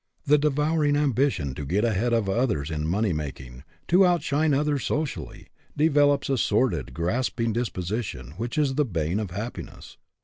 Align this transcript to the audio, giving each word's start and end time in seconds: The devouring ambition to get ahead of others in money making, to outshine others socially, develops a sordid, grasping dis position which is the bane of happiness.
The 0.25 0.39
devouring 0.39 0.97
ambition 0.97 1.53
to 1.53 1.63
get 1.63 1.85
ahead 1.85 2.11
of 2.11 2.27
others 2.27 2.71
in 2.71 2.87
money 2.87 3.13
making, 3.13 3.63
to 3.89 4.03
outshine 4.03 4.51
others 4.51 4.83
socially, 4.83 5.49
develops 5.77 6.27
a 6.27 6.39
sordid, 6.39 6.95
grasping 6.95 7.53
dis 7.53 7.69
position 7.69 8.31
which 8.31 8.57
is 8.57 8.73
the 8.73 8.85
bane 8.85 9.19
of 9.19 9.29
happiness. 9.29 9.97